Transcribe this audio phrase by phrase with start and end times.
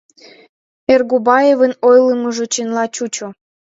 [0.93, 3.27] Эргубаевын ойлымыжо чынла чучо.